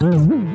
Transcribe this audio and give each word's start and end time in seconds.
Mm-hmm. 0.00 0.47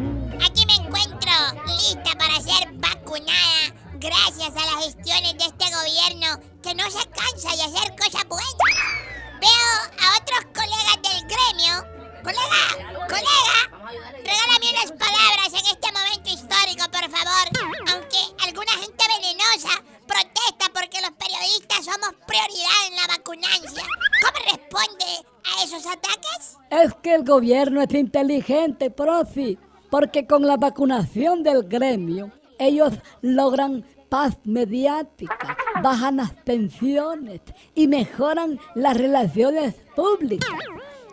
Es 26.69 26.93
que 26.95 27.15
el 27.15 27.23
gobierno 27.23 27.81
es 27.81 27.93
inteligente, 27.93 28.89
profi, 28.89 29.57
porque 29.89 30.25
con 30.25 30.45
la 30.47 30.57
vacunación 30.57 31.43
del 31.43 31.63
gremio 31.63 32.31
ellos 32.57 32.93
logran 33.21 33.85
paz 34.09 34.37
mediática, 34.43 35.57
bajan 35.81 36.17
las 36.17 36.35
tensiones 36.43 37.41
y 37.73 37.87
mejoran 37.87 38.59
las 38.75 38.95
relaciones 38.95 39.75
públicas. 39.95 40.49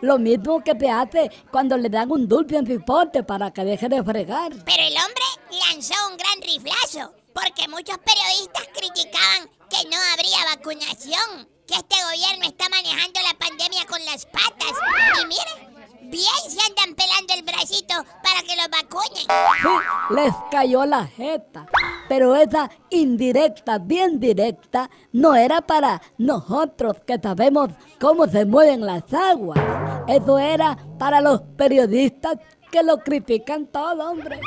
Lo 0.01 0.17
mismo 0.17 0.63
que 0.63 0.75
te 0.75 0.89
hace 0.89 1.31
cuando 1.51 1.77
le 1.77 1.89
dan 1.89 2.11
un 2.11 2.27
dulce 2.27 2.57
en 2.57 2.65
cipote 2.65 3.23
para 3.23 3.51
que 3.51 3.63
deje 3.63 3.87
de 3.87 4.03
fregar. 4.03 4.51
Pero 4.65 4.83
el 4.83 4.93
hombre 4.97 5.23
lanzó 5.69 5.93
un 6.09 6.17
gran 6.17 6.41
riflazo, 6.41 7.13
porque 7.33 7.67
muchos 7.67 7.97
periodistas 7.99 8.67
criticaban 8.73 9.49
que 9.69 9.87
no 9.89 9.97
habría 10.13 10.55
vacunación, 10.55 11.47
que 11.67 11.75
este 11.75 11.95
gobierno 12.03 12.45
está 12.45 12.67
manejando 12.69 13.19
la 13.21 13.37
pandemia 13.37 13.85
con 13.85 14.03
las 14.05 14.25
patas. 14.25 14.73
Y 15.21 15.25
miren, 15.25 16.09
bien 16.11 16.41
se 16.49 16.61
andan 16.61 16.95
pelando 16.95 17.33
el 17.33 17.43
bracito 17.43 17.95
para 18.23 18.41
que 18.41 18.55
los 18.55 18.69
vacunen. 18.69 19.20
Sí, 19.61 20.13
les 20.15 20.33
cayó 20.49 20.85
la 20.85 21.05
jeta. 21.05 21.65
Pero 22.09 22.35
esa 22.35 22.69
indirecta, 22.89 23.77
bien 23.77 24.19
directa, 24.19 24.89
no 25.13 25.33
era 25.35 25.61
para 25.61 26.01
nosotros 26.17 26.97
que 27.07 27.17
sabemos 27.21 27.69
cómo 27.99 28.27
se 28.27 28.45
mueven 28.45 28.85
las 28.85 29.03
aguas. 29.13 29.59
Eso 30.07 30.37
era 30.39 30.77
para 30.99 31.21
los 31.21 31.41
periodistas 31.57 32.35
que 32.71 32.83
lo 32.83 32.97
critican 32.97 33.67
todo, 33.67 34.11
hombre. 34.11 34.39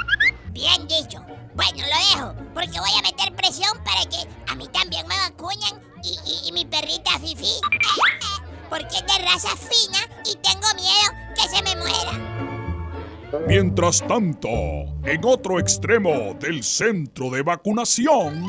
Bien 0.51 0.87
dicho. 0.87 1.21
Bueno, 1.55 1.79
lo 1.87 2.19
dejo, 2.19 2.35
porque 2.53 2.81
voy 2.81 2.91
a 2.99 3.03
meter 3.03 3.35
presión 3.37 3.73
para 3.85 4.01
que 4.11 4.29
a 4.51 4.55
mí 4.57 4.67
también 4.69 5.07
me 5.07 5.17
vacunen 5.17 5.81
y, 6.03 6.49
y- 6.49 6.53
mi 6.53 6.65
perrita 6.67 7.11
Fifi. 7.21 7.61
Porque 8.71 8.97
es 8.97 9.03
de 9.07 9.25
raza 9.25 9.51
fina 9.57 9.99
y 10.25 10.35
tengo 10.37 10.67
miedo 10.75 11.13
que 11.37 11.43
se 11.49 11.63
me 11.63 11.77
muera. 11.77 12.34
Mientras 13.47 14.07
tanto, 14.07 14.49
en 14.49 15.21
otro 15.25 15.59
extremo 15.59 16.35
del 16.41 16.63
centro 16.63 17.31
de 17.31 17.43
vacunación, 17.43 18.43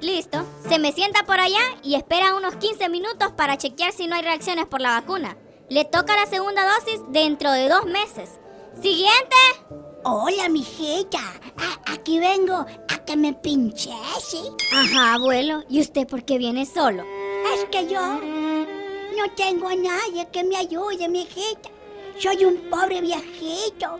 Listo. 0.00 0.44
Se 0.68 0.78
me 0.78 0.92
sienta 0.92 1.24
por 1.24 1.40
allá 1.40 1.60
y 1.82 1.94
espera 1.94 2.34
unos 2.34 2.56
15 2.56 2.88
minutos 2.88 3.32
para 3.36 3.56
chequear 3.56 3.92
si 3.92 4.06
no 4.06 4.14
hay 4.16 4.22
reacciones 4.22 4.66
por 4.66 4.80
la 4.80 4.90
vacuna. 5.00 5.36
Le 5.70 5.84
toca 5.84 6.14
la 6.14 6.26
segunda 6.26 6.62
dosis 6.74 7.00
dentro 7.08 7.50
de 7.52 7.68
dos 7.68 7.86
meses. 7.86 8.38
Siguiente. 8.80 9.36
Hola, 10.04 10.48
mijita. 10.50 11.18
A- 11.56 11.92
aquí 11.94 12.18
vengo 12.18 12.54
a 12.54 12.98
que 13.06 13.16
me 13.16 13.32
pinchese. 13.32 14.42
Ajá, 14.74 15.14
abuelo. 15.14 15.62
¿Y 15.70 15.80
usted 15.80 16.06
por 16.06 16.24
qué 16.24 16.36
viene 16.36 16.66
solo? 16.66 17.02
Es 17.54 17.64
que 17.70 17.86
yo 17.88 18.00
no 19.16 19.30
tengo 19.36 19.68
a 19.68 19.76
nadie 19.76 20.28
que 20.32 20.44
me 20.44 20.56
ayude, 20.56 21.08
mijita. 21.08 21.70
Soy 22.18 22.44
un 22.44 22.70
pobre 22.70 23.00
viejito, 23.00 23.98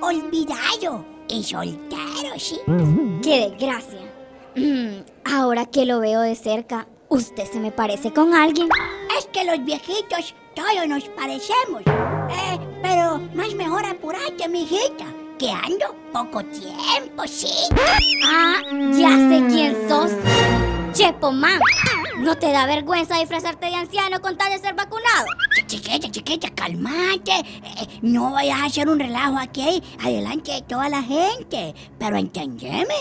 olvidado 0.00 1.04
y 1.28 1.42
soltero, 1.42 2.38
sí. 2.38 2.60
¡Qué 3.22 3.50
desgracia! 3.50 4.00
Mm, 4.54 5.02
ahora 5.24 5.66
que 5.66 5.84
lo 5.84 6.00
veo 6.00 6.20
de 6.20 6.34
cerca, 6.34 6.86
¿usted 7.08 7.44
se 7.44 7.60
me 7.60 7.72
parece 7.72 8.12
con 8.12 8.34
alguien? 8.34 8.68
Es 9.18 9.26
que 9.26 9.44
los 9.44 9.64
viejitos 9.64 10.34
todos 10.54 10.88
nos 10.88 11.04
parecemos. 11.10 11.82
Eh, 11.82 12.58
pero 12.82 13.20
más 13.34 13.54
mejor 13.54 13.84
apurate, 13.84 14.48
mijita, 14.48 15.04
que 15.38 15.50
ando 15.50 15.94
poco 16.12 16.42
tiempo, 16.44 17.26
sí. 17.26 17.68
Ah, 18.24 18.60
ya 18.92 19.10
sé 19.10 19.44
quién 19.50 19.88
sos. 19.88 20.12
Chepo 20.92 21.30
Man. 21.32 21.60
¿No 22.18 22.34
te 22.36 22.50
da 22.50 22.64
vergüenza 22.66 23.18
disfrazarte 23.18 23.66
de 23.66 23.74
anciano 23.74 24.20
con 24.20 24.36
tal 24.38 24.50
de 24.50 24.58
ser 24.58 24.74
vacunado? 24.74 25.26
Ch- 25.54 25.66
Chiquita, 25.66 26.10
chiquita, 26.10 26.48
calmate. 26.50 27.32
Eh, 27.40 27.98
no 28.02 28.32
vayas 28.32 28.60
a 28.60 28.64
hacer 28.66 28.88
un 28.88 28.98
relajo 28.98 29.36
aquí, 29.38 29.82
adelante 30.02 30.52
de 30.52 30.62
toda 30.62 30.88
la 30.88 31.02
gente. 31.02 31.74
Pero 31.98 32.16
entendeme, 32.16 32.94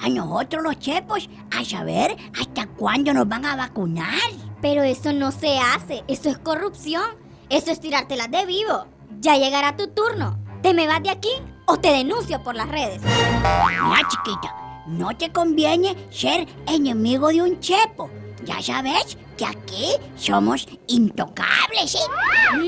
a 0.00 0.08
nosotros 0.08 0.62
los 0.62 0.78
chepos, 0.78 1.28
a 1.50 1.64
saber 1.64 2.16
hasta 2.38 2.66
cuándo 2.66 3.12
nos 3.12 3.28
van 3.28 3.44
a 3.46 3.56
vacunar. 3.56 4.16
Pero 4.60 4.82
eso 4.84 5.12
no 5.12 5.32
se 5.32 5.58
hace. 5.58 6.04
Eso 6.06 6.28
es 6.30 6.38
corrupción. 6.38 7.02
Eso 7.50 7.72
es 7.72 7.80
tirártelas 7.80 8.30
de 8.30 8.46
vivo. 8.46 8.86
Ya 9.20 9.36
llegará 9.36 9.76
tu 9.76 9.88
turno. 9.88 10.38
¿Te 10.62 10.72
me 10.72 10.86
vas 10.86 11.02
de 11.02 11.10
aquí 11.10 11.30
o 11.66 11.76
te 11.78 11.88
denuncio 11.92 12.42
por 12.44 12.54
las 12.54 12.68
redes? 12.68 13.02
Mira, 13.02 14.08
chiquita, 14.08 14.54
no 14.86 15.16
te 15.16 15.32
conviene 15.32 15.96
ser 16.10 16.46
enemigo 16.66 17.28
de 17.28 17.42
un 17.42 17.58
chepo. 17.60 18.08
Ya 18.44 18.60
sabes 18.60 19.16
que 19.36 19.46
aquí 19.46 19.92
somos 20.16 20.66
intocables, 20.88 21.90
¿sí? 21.92 21.98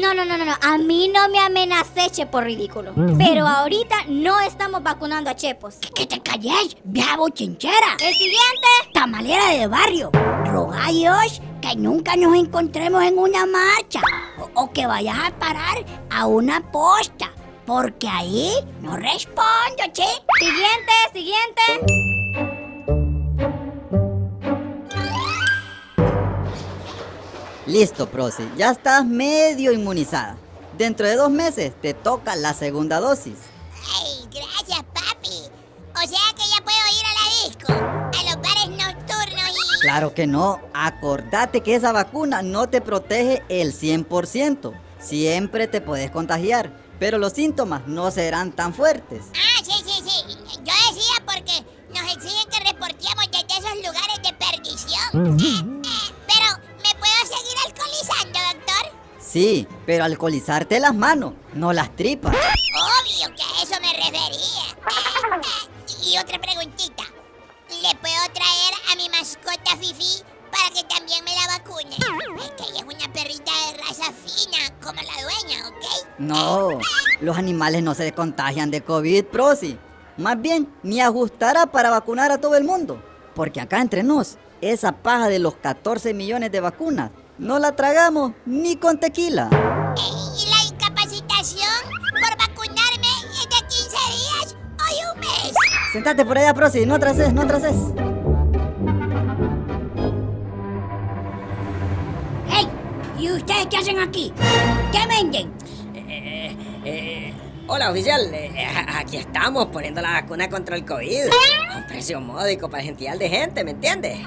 No, 0.01 0.15
no, 0.15 0.25
no, 0.25 0.37
no, 0.39 0.45
no. 0.45 0.55
A 0.63 0.79
mí 0.79 1.09
no 1.09 1.29
me 1.29 1.39
amenacé, 1.41 2.11
Chepo 2.11 2.41
ridículo. 2.41 2.93
Pero 3.19 3.47
ahorita 3.47 3.97
no 4.09 4.41
estamos 4.41 4.83
vacunando 4.83 5.31
a 5.31 5.37
Chepos. 5.37 5.77
Que 5.95 6.07
te 6.07 6.21
calles, 6.21 6.77
vieja 6.85 7.17
bochinchera. 7.17 7.97
El 8.01 8.15
siguiente. 8.15 8.69
tamalera 8.93 9.49
de 9.51 9.67
barrio. 9.67 10.11
Roga 10.45 10.87
a 10.87 10.91
Dios 10.91 11.41
que 11.61 11.77
nunca 11.77 12.15
nos 12.17 12.37
encontremos 12.37 13.03
en 13.03 13.19
una 13.19 13.47
marcha 13.47 14.01
o, 14.39 14.63
o 14.63 14.71
que 14.73 14.87
vayas 14.87 15.17
a 15.19 15.31
parar 15.39 15.85
a 16.11 16.27
una 16.27 16.71
posta, 16.71 17.33
porque 17.67 18.07
ahí 18.09 18.53
no 18.81 18.97
respondo, 18.97 19.83
che. 19.93 20.05
Siguiente, 20.39 20.93
siguiente. 21.13 22.14
Listo, 27.67 28.07
Prosi, 28.11 28.47
ya 28.59 28.73
estás 28.73 29.07
medio 29.07 29.73
inmunizada. 29.73 30.37
Dentro 30.77 31.07
de 31.07 31.17
dos 31.17 31.31
meses 31.31 31.73
te 31.81 31.95
toca 31.95 32.37
la 32.37 32.53
segunda 32.53 33.01
dosis. 33.01 33.39
Ay, 33.97 34.29
gracias, 34.31 34.85
papi. 34.93 35.51
O 35.95 36.07
sea 36.07 36.35
que 36.37 36.43
ya 36.51 36.63
puedo 36.63 36.77
ir 36.93 37.07
a 37.07 37.15
la 37.15 37.49
disco, 37.49 37.73
a 37.73 38.25
los 38.25 38.43
bares 38.43 38.69
nocturnos 38.69 39.49
y... 39.49 39.81
Claro 39.81 40.13
que 40.13 40.27
no, 40.27 40.61
acordate 40.75 41.63
que 41.63 41.75
esa 41.75 41.93
vacuna 41.93 42.43
no 42.43 42.69
te 42.69 42.83
protege 42.83 43.43
el 43.49 43.73
100%. 43.73 44.79
Siempre 45.01 45.67
te 45.67 45.81
puedes 45.81 46.11
contagiar, 46.11 46.71
pero 46.99 47.17
los 47.17 47.33
síntomas 47.33 47.87
no 47.87 48.11
serán 48.11 48.53
tan 48.53 48.75
fuertes. 48.75 49.23
Ah, 49.35 49.63
sí, 49.65 49.73
sí, 49.87 50.03
sí. 50.07 50.37
Yo 50.65 50.73
decía 50.93 51.25
porque 51.25 51.65
nos 51.95 52.13
exigen 52.15 52.51
que 52.51 52.73
reportemos 52.73 53.25
desde 53.31 53.59
esos 53.59 53.77
lugares 53.77 54.21
de 54.23 54.33
perdición. 54.35 55.39
Eh, 55.41 55.74
Sí, 59.35 59.67
pero 59.85 60.05
alcoholizarte 60.05 60.79
las 60.79 60.95
manos, 60.95 61.33
no 61.55 61.73
las 61.73 61.97
tripas. 61.97 62.33
Obvio 62.33 63.35
que 63.35 63.43
a 63.43 63.63
eso 63.65 63.75
me 63.83 63.93
refería. 63.93 65.43
Y 66.05 66.17
otra 66.19 66.41
preguntita. 66.41 67.03
¿Le 67.83 67.97
puedo 67.97 68.15
traer 68.33 68.75
a 68.93 68.97
mi 68.97 69.09
mascota 69.09 69.77
Fifi 69.77 70.23
para 70.53 70.73
que 70.73 70.85
también 70.85 71.25
me 71.25 71.35
la 71.35 71.59
vacune? 71.59 71.97
Es 72.45 72.51
que 72.53 72.63
ella 72.71 72.87
es 72.87 72.95
una 72.95 73.13
perrita 73.13 73.51
de 73.51 73.79
raza 73.79 74.13
fina, 74.13 74.73
como 74.81 75.03
la 75.03 75.23
dueña, 75.25 75.69
¿ok? 75.69 76.07
No, 76.19 76.79
los 77.21 77.37
animales 77.37 77.83
no 77.83 77.93
se 77.97 78.13
contagian 78.13 78.71
de 78.71 78.83
COVID, 78.83 79.25
Prosi. 79.25 79.77
Más 80.17 80.41
bien, 80.41 80.73
ni 80.85 81.01
ajustará 81.01 81.67
para 81.67 81.91
vacunar 81.91 82.31
a 82.31 82.39
todo 82.39 82.55
el 82.55 82.63
mundo. 82.63 83.03
Porque 83.35 83.61
acá 83.61 83.81
entre 83.81 84.05
nos, 84.05 84.39
esa 84.61 84.93
paja 84.93 85.27
de 85.27 85.41
los 85.41 85.57
14 85.57 86.15
millones 86.15 86.53
de 86.53 86.61
vacunas, 86.61 87.11
no 87.39 87.59
la 87.59 87.75
tragamos 87.75 88.33
ni 88.47 88.77
con 88.77 88.99
tequila. 88.99 89.49
Eh, 89.53 90.01
¿Y 90.39 90.51
la 90.51 90.75
incapacitación 90.75 91.69
por 92.13 92.39
vacunarme 92.39 93.09
es 93.33 93.45
de 93.45 93.67
15 93.67 93.89
días 93.91 94.57
o 94.79 95.15
un 95.15 95.21
mes? 95.21 95.53
Sentate 95.93 96.25
por 96.25 96.39
allá, 96.39 96.55
Prosi, 96.55 96.87
no 96.87 96.95
atrases, 96.95 97.33
no 97.33 97.43
atrases. 97.43 97.77
¡Hey! 102.49 102.69
¿Y 103.19 103.31
ustedes 103.33 103.67
qué 103.67 103.77
hacen 103.79 103.99
aquí? 103.99 104.33
¿Qué 104.93 105.07
venden? 105.09 105.53
Eh, 106.87 107.35
hola, 107.67 107.91
oficial. 107.91 108.21
Eh, 108.33 108.67
aquí 108.97 109.17
estamos 109.17 109.67
poniendo 109.67 110.01
la 110.03 110.13
vacuna 110.13 110.49
contra 110.49 110.77
el 110.77 110.85
COVID. 110.85 111.31
A 111.71 111.79
un 111.79 111.87
precio 111.87 112.21
módico 112.21 112.69
para 112.69 112.83
gentil 112.83 113.19
de 113.19 113.29
gente, 113.29 113.65
¿me 113.65 113.73
entiendes? 113.73 114.21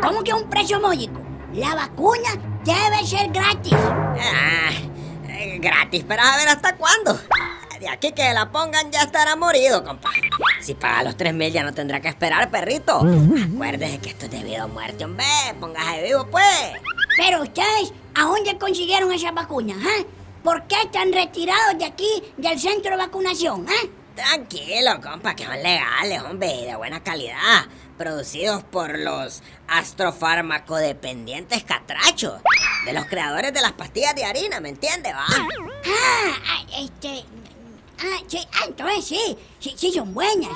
¿Cómo 0.00 0.22
que 0.22 0.32
un 0.32 0.48
precio 0.48 0.80
módico? 0.80 1.20
La 1.52 1.74
vacuna 1.74 2.53
debe 2.64 3.06
ser 3.06 3.30
gratis. 3.30 3.74
Ah, 3.74 4.70
Eh, 5.36 5.58
gratis, 5.58 6.04
pero 6.06 6.22
a 6.22 6.36
ver 6.36 6.48
hasta 6.48 6.76
cuándo. 6.76 7.18
De 7.80 7.88
aquí 7.88 8.12
que 8.12 8.32
la 8.32 8.50
pongan 8.50 8.90
ya 8.92 9.02
estará 9.02 9.34
morido, 9.36 9.84
compa. 9.84 10.08
Si 10.62 10.74
paga 10.74 11.02
los 11.02 11.16
3 11.16 11.34
mil 11.34 11.52
ya 11.52 11.62
no 11.64 11.74
tendrá 11.74 12.00
que 12.00 12.08
esperar, 12.08 12.50
perrito. 12.50 12.98
Acuérdese 13.54 13.98
que 13.98 14.10
esto 14.10 14.24
es 14.26 14.30
debido 14.30 14.62
a 14.64 14.66
muerte, 14.68 15.04
hombre. 15.04 15.26
Póngase 15.60 16.02
vivo, 16.04 16.26
pues. 16.30 16.46
Pero 17.16 17.42
ustedes, 17.42 17.92
¿a 18.14 18.22
dónde 18.22 18.56
consiguieron 18.58 19.12
esas 19.12 19.34
vacunas, 19.34 19.76
ah? 19.82 20.04
¿Por 20.42 20.62
qué 20.68 20.76
están 20.82 21.12
retirados 21.12 21.78
de 21.78 21.84
aquí, 21.84 22.22
del 22.36 22.58
centro 22.60 22.92
de 22.92 22.96
vacunación, 22.98 23.66
ah? 23.68 23.86
Tranquilo, 24.14 25.00
compa, 25.02 25.34
que 25.34 25.44
son 25.44 25.60
legales, 25.62 26.22
hombre, 26.22 26.54
y 26.54 26.64
de 26.66 26.76
buena 26.76 27.02
calidad. 27.02 27.66
Producidos 27.98 28.62
por 28.64 28.98
los 28.98 29.42
astrofarmacodependientes 29.68 31.64
catrachos. 31.64 32.40
De 32.84 32.92
los 32.92 33.06
creadores 33.06 33.52
de 33.52 33.60
las 33.60 33.72
pastillas 33.72 34.14
de 34.14 34.24
harina, 34.24 34.60
¿me 34.60 34.68
entiende, 34.68 35.12
va? 35.12 35.24
Ah, 35.26 36.36
ah, 36.48 36.62
este... 36.78 37.24
Ah, 38.00 38.18
sí, 38.26 38.38
ah, 38.52 38.64
entonces 38.66 39.04
sí, 39.04 39.38
sí, 39.60 39.74
sí 39.76 39.92
son 39.92 40.12
buenas. 40.12 40.50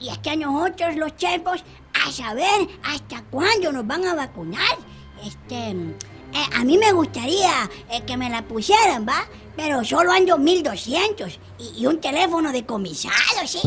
Y 0.00 0.08
es 0.10 0.18
que 0.18 0.30
a 0.30 0.36
nosotros 0.36 0.96
los 0.96 1.16
chepos, 1.16 1.64
a 2.06 2.12
saber 2.12 2.68
hasta 2.82 3.22
cuándo 3.30 3.72
nos 3.72 3.86
van 3.86 4.06
a 4.06 4.14
vacunar. 4.14 4.76
Este... 5.24 5.70
eh, 5.70 6.46
a 6.54 6.64
mí 6.64 6.76
me 6.76 6.92
gustaría 6.92 7.70
eh, 7.90 8.02
que 8.06 8.16
me 8.16 8.28
la 8.28 8.42
pusieran, 8.42 9.06
¿va? 9.08 9.24
Pero 9.56 9.84
solo 9.84 10.12
ando 10.12 10.36
1200 10.36 11.38
y, 11.58 11.82
y 11.82 11.86
un 11.86 12.00
teléfono 12.00 12.50
decomisado, 12.52 13.46
¿sí? 13.46 13.60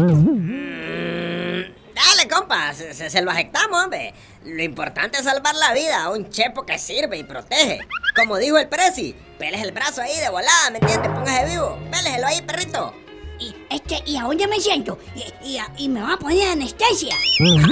Dale, 2.06 2.28
compa, 2.30 2.74
se, 2.74 2.94
se- 2.94 3.10
se 3.10 3.22
lo 3.22 3.32
aceptamos, 3.32 3.84
hombre. 3.84 4.14
Lo 4.44 4.62
importante 4.64 5.18
es 5.18 5.24
salvar 5.24 5.56
la 5.56 5.74
vida 5.74 6.04
a 6.04 6.10
un 6.12 6.30
chepo 6.30 6.66
que 6.66 6.78
sirve 6.78 7.18
y 7.18 7.24
protege. 7.24 7.80
Como 8.16 8.38
dijo 8.38 8.58
el 8.58 8.68
presi, 8.68 9.16
peles 9.40 9.62
el 9.64 9.72
brazo 9.72 10.02
ahí 10.02 10.18
de 10.20 10.30
volada, 10.30 10.70
¿me 10.72 10.78
entiendes? 10.80 11.10
Póngase 11.12 11.46
vivo, 11.46 11.80
péleselo 11.92 12.28
ahí, 12.28 12.42
perrito. 12.44 12.94
Y, 13.40 13.56
este, 13.70 14.02
¿y 14.06 14.18
a 14.18 14.24
dónde 14.24 14.48
me 14.48 14.60
siento? 14.60 14.98
Y, 15.44 15.60
y, 15.78 15.90
me 15.90 16.02
van 16.02 16.12
a 16.12 16.18
poner 16.18 16.50
anestesia. 16.52 17.16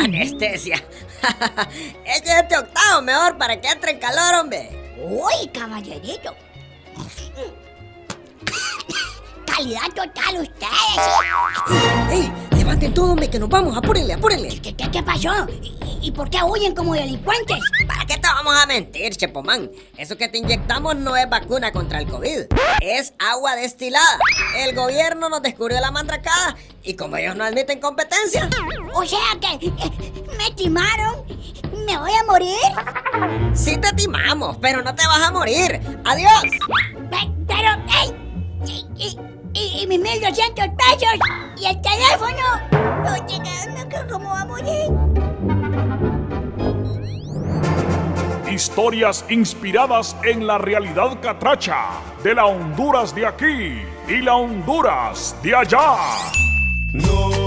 Anestesia. 0.04 0.76
Eche 2.06 2.40
este 2.40 2.58
octavo 2.58 3.02
mejor 3.02 3.38
para 3.38 3.60
que 3.60 3.68
entre 3.68 3.92
en 3.92 4.00
calor, 4.00 4.36
hombre. 4.42 4.70
Uy, 5.00 5.48
caballerito. 5.54 6.36
Calidad 9.48 9.88
total 9.96 10.42
ustedes. 10.42 11.00
¡Ey! 12.12 12.32
Levanten 12.66 12.94
todo, 12.96 13.12
hombre, 13.12 13.30
que 13.30 13.38
nos 13.38 13.48
vamos. 13.48 13.78
Apúrenle, 13.78 14.14
apúrenle. 14.14 14.60
¿Qué, 14.60 14.76
qué, 14.76 14.90
qué 14.90 15.04
pasó? 15.04 15.30
¿Y, 15.62 16.08
y 16.08 16.12
por 16.12 16.32
qué 16.32 16.40
huyen 16.44 16.74
como 16.74 16.96
delincuentes? 16.96 17.60
¿Para 17.88 18.06
qué 18.06 18.16
te 18.18 18.28
vamos 18.28 18.56
a 18.56 18.66
mentir, 18.66 19.16
Chepomán? 19.16 19.70
Eso 19.98 20.18
que 20.18 20.28
te 20.30 20.40
inyectamos 20.40 20.96
no 20.96 21.16
es 21.16 21.30
vacuna 21.30 21.72
contra 21.72 22.00
el 22.00 22.08
COVID. 22.08 22.46
Es 22.82 23.14
agua 23.20 23.56
destilada. 23.56 24.18
El 24.58 24.74
gobierno 24.76 25.30
nos 25.30 25.44
descubrió 25.44 25.80
la 25.80 25.92
mandracada 25.92 26.56
y 26.84 26.96
como 26.96 27.18
ellos 27.18 27.36
no 27.36 27.44
admiten 27.44 27.80
competencia, 27.80 28.50
O 28.96 29.06
sea 29.06 29.20
que 29.40 29.68
eh, 29.68 29.72
me 30.38 30.50
timaron. 30.56 31.24
¿Me 31.86 31.98
voy 32.00 32.14
a 32.20 32.24
morir? 32.24 33.54
sí 33.54 33.78
te 33.78 33.94
timamos, 33.94 34.58
pero 34.60 34.82
no 34.82 34.96
te 34.96 35.06
vas 35.06 35.22
a 35.22 35.32
morir. 35.32 35.80
¡Adiós! 36.04 36.42
Pe- 37.12 37.32
Pero, 37.48 37.70
ey, 38.02 39.16
y, 39.76 39.88
mis 39.88 40.00
1200 40.00 40.66
pesos 40.70 41.20
y 41.58 41.66
el 41.66 41.82
teléfono. 41.82 42.36
Que- 43.90 44.08
¿cómo 44.12 44.30
va 44.30 44.42
a 44.42 44.46
morir? 44.46 44.92
Historias 48.52 49.26
inspiradas 49.30 50.16
en 50.24 50.48
la 50.48 50.58
realidad 50.58 51.20
catracha 51.22 51.88
de 52.24 52.36
la 52.36 52.46
Honduras 52.46 53.14
de 53.14 53.26
aquí 53.26 53.82
y 54.08 54.22
la 54.22 54.36
Honduras 54.36 55.36
de 55.44 55.56
allá. 55.56 55.96
No 56.94 57.45